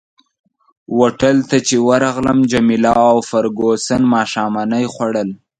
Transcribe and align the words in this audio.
هوټل 0.97 1.37
ته 1.49 1.57
چي 1.67 1.75
ورغلم 1.89 2.39
جميله 2.51 2.93
او 3.09 3.15
فرګوسن 3.29 4.01
ماښامنۍ 4.13 4.85
خوړل. 4.93 5.29